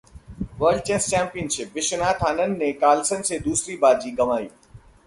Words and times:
world 0.59 0.81
chess 0.83 1.09
championship: 1.09 1.71
Viswanathan 1.75 2.25
Anand 2.27 2.57
ने 2.57 2.71
Carlsen 2.81 3.21
से 3.31 3.39
दूसरी 3.41 3.77
बाजी 3.77 4.11
गंवाई 4.13 4.45